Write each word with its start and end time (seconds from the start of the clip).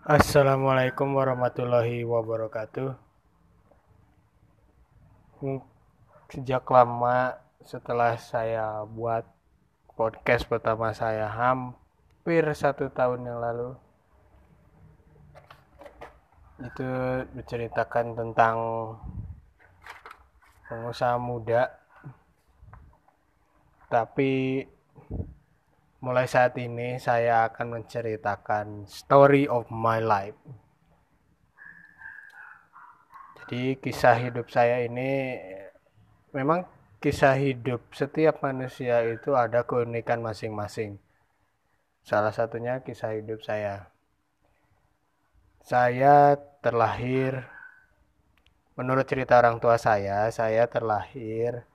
Assalamualaikum 0.00 1.12
warahmatullahi 1.12 2.08
wabarakatuh. 2.08 2.96
Hmm, 5.44 5.60
Sejak 6.32 6.64
lama 6.72 7.36
setelah 7.60 8.16
saya 8.16 8.88
buat 8.88 9.28
podcast 9.92 10.48
pertama 10.48 10.96
saya 10.96 11.28
hampir 11.28 12.48
satu 12.56 12.88
tahun 12.88 13.28
yang 13.28 13.44
lalu 13.44 13.76
itu 16.64 16.88
menceritakan 17.36 18.16
tentang 18.16 18.56
pengusaha 20.64 21.20
muda 21.20 21.76
tapi 23.92 24.64
mulai 26.00 26.24
saat 26.24 26.56
ini 26.56 26.96
saya 26.96 27.44
akan 27.52 27.80
menceritakan 27.80 28.88
story 28.88 29.44
of 29.44 29.68
my 29.68 30.00
life. 30.00 30.36
Jadi 33.36 33.76
kisah 33.76 34.16
hidup 34.16 34.48
saya 34.48 34.80
ini 34.80 35.36
memang 36.32 36.64
kisah 37.04 37.36
hidup 37.36 37.84
setiap 37.92 38.40
manusia 38.40 39.04
itu 39.04 39.36
ada 39.36 39.68
keunikan 39.68 40.24
masing-masing. 40.24 40.96
Salah 42.00 42.32
satunya 42.32 42.80
kisah 42.80 43.20
hidup 43.20 43.44
saya. 43.44 43.92
Saya 45.60 46.40
terlahir 46.64 47.44
menurut 48.72 49.04
cerita 49.04 49.36
orang 49.36 49.60
tua 49.60 49.76
saya 49.76 50.32
saya 50.32 50.64
terlahir 50.64 51.68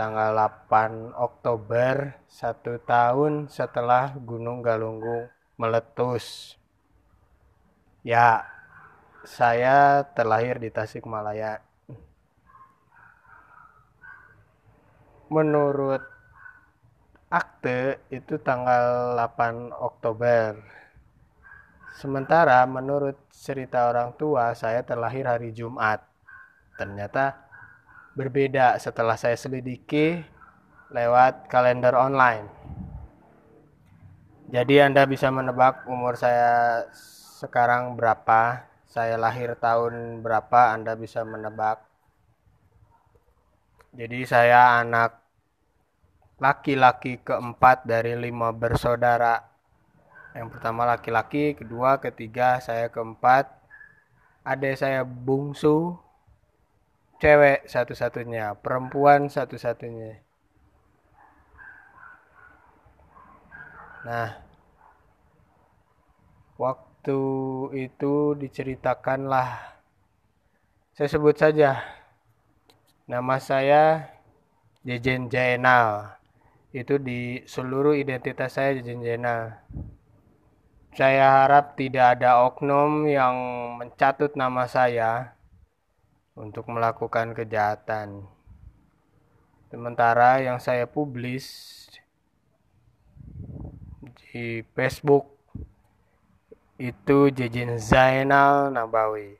tanggal 0.00 0.32
8 0.32 1.12
Oktober 1.12 2.16
satu 2.24 2.80
tahun 2.80 3.52
setelah 3.52 4.16
Gunung 4.16 4.64
Galunggung 4.64 5.28
meletus. 5.60 6.56
Ya, 8.00 8.48
saya 9.28 10.00
terlahir 10.16 10.56
di 10.56 10.72
Tasikmalaya. 10.72 11.60
Menurut 15.28 16.00
akte 17.28 18.00
itu 18.08 18.40
tanggal 18.40 19.20
8 19.20 19.68
Oktober. 19.84 20.56
Sementara 22.00 22.64
menurut 22.64 23.20
cerita 23.28 23.92
orang 23.92 24.16
tua 24.16 24.56
saya 24.56 24.80
terlahir 24.80 25.28
hari 25.28 25.52
Jumat. 25.52 26.00
Ternyata 26.80 27.49
berbeda 28.14 28.76
setelah 28.82 29.14
saya 29.14 29.38
selidiki 29.38 30.22
lewat 30.90 31.46
kalender 31.46 31.94
online. 31.94 32.50
Jadi 34.50 34.82
Anda 34.82 35.06
bisa 35.06 35.30
menebak 35.30 35.86
umur 35.86 36.18
saya 36.18 36.82
sekarang 37.38 37.94
berapa, 37.94 38.66
saya 38.90 39.14
lahir 39.14 39.54
tahun 39.54 40.26
berapa, 40.26 40.74
Anda 40.74 40.98
bisa 40.98 41.22
menebak. 41.22 41.86
Jadi 43.94 44.26
saya 44.26 44.82
anak 44.82 45.22
laki-laki 46.42 47.22
keempat 47.22 47.86
dari 47.86 48.18
lima 48.18 48.50
bersaudara. 48.50 49.46
Yang 50.34 50.58
pertama 50.58 50.82
laki-laki, 50.82 51.54
kedua, 51.54 52.02
ketiga, 52.02 52.58
saya 52.58 52.90
keempat. 52.90 53.46
Adik 54.42 54.74
saya 54.82 55.06
bungsu, 55.06 55.94
cewek 57.20 57.68
satu-satunya, 57.68 58.56
perempuan 58.58 59.28
satu-satunya. 59.28 60.24
Nah, 64.08 64.40
waktu 66.56 67.20
itu 67.76 68.14
diceritakanlah, 68.40 69.76
saya 70.96 71.08
sebut 71.12 71.36
saja, 71.36 71.84
nama 73.04 73.36
saya 73.36 74.08
Jejen 74.80 75.28
Jainal. 75.28 76.16
Itu 76.72 76.96
di 76.96 77.44
seluruh 77.44 77.92
identitas 77.92 78.56
saya 78.56 78.80
Jejen 78.80 79.04
Jainal. 79.04 79.60
Saya 80.96 81.44
harap 81.44 81.76
tidak 81.76 82.16
ada 82.16 82.48
oknum 82.48 83.04
yang 83.04 83.36
mencatut 83.76 84.32
nama 84.34 84.64
saya 84.64 85.39
untuk 86.40 86.72
melakukan 86.72 87.36
kejahatan. 87.36 88.24
Sementara 89.68 90.40
yang 90.40 90.56
saya 90.56 90.88
publis 90.88 91.86
di 94.32 94.64
Facebook 94.72 95.28
itu 96.80 97.28
Jejin 97.28 97.76
Zainal 97.76 98.72
Nabawi. 98.72 99.36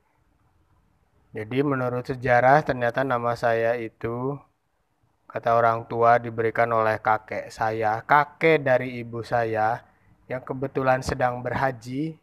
Jadi 1.32 1.58
menurut 1.64 2.04
sejarah 2.04 2.60
ternyata 2.60 3.00
nama 3.00 3.32
saya 3.32 3.80
itu 3.80 4.36
kata 5.30 5.56
orang 5.56 5.86
tua 5.88 6.20
diberikan 6.20 6.68
oleh 6.74 7.00
kakek 7.00 7.48
saya, 7.48 8.02
kakek 8.04 8.60
dari 8.60 9.00
ibu 9.00 9.24
saya 9.24 9.80
yang 10.28 10.42
kebetulan 10.42 11.00
sedang 11.00 11.40
berhaji 11.40 12.18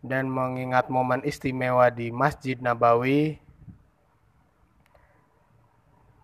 dan 0.00 0.28
mengingat 0.32 0.88
momen 0.88 1.20
istimewa 1.24 1.92
di 1.92 2.08
Masjid 2.08 2.56
Nabawi 2.56 3.36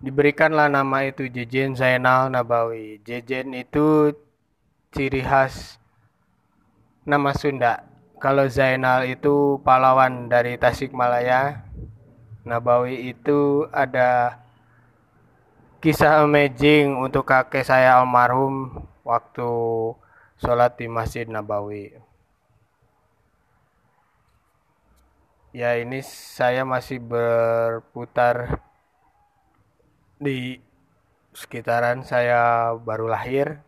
diberikanlah 0.00 0.68
nama 0.68 1.08
itu 1.08 1.28
Jejen 1.28 1.72
Zainal 1.72 2.28
Nabawi. 2.28 3.00
Jejen 3.04 3.56
itu 3.56 4.12
ciri 4.92 5.24
khas 5.24 5.80
nama 7.04 7.32
Sunda. 7.32 7.84
Kalau 8.16 8.48
Zainal 8.48 9.04
itu 9.04 9.60
pahlawan 9.60 10.32
dari 10.32 10.56
Tasikmalaya, 10.56 11.64
Nabawi 12.48 13.12
itu 13.12 13.68
ada 13.74 14.40
kisah 15.84 16.24
amazing 16.24 16.96
untuk 16.96 17.28
kakek 17.28 17.66
saya 17.66 18.00
almarhum 18.00 18.80
waktu 19.04 19.50
sholat 20.40 20.80
di 20.80 20.88
Masjid 20.88 21.28
Nabawi. 21.28 22.05
Ya 25.56 25.72
ini 25.80 26.04
saya 26.04 26.68
masih 26.68 27.00
berputar 27.00 28.60
di 30.20 30.60
sekitaran 31.32 32.04
saya 32.04 32.76
baru 32.76 33.08
lahir. 33.08 33.64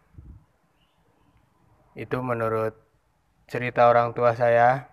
Itu 1.96 2.20
menurut 2.20 2.76
cerita 3.48 3.88
orang 3.88 4.12
tua 4.12 4.36
saya. 4.36 4.92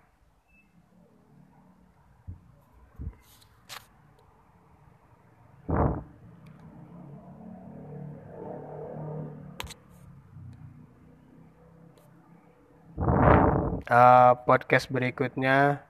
Uh, 13.85 14.34
podcast 14.50 14.89
berikutnya 14.89 15.85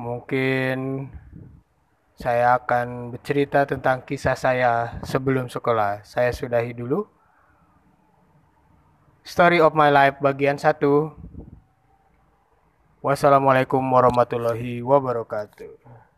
Mungkin 0.00 1.12
saya 2.16 2.56
akan 2.56 3.12
bercerita 3.12 3.68
tentang 3.68 4.00
kisah 4.00 4.32
saya 4.32 4.96
sebelum 5.04 5.52
sekolah. 5.52 6.00
Saya 6.08 6.32
sudahi 6.32 6.72
dulu. 6.72 7.04
Story 9.20 9.60
of 9.60 9.76
my 9.76 9.92
life 9.92 10.16
bagian 10.24 10.56
1. 10.56 10.80
Wassalamualaikum 13.04 13.84
warahmatullahi 13.84 14.80
wabarakatuh. 14.80 16.08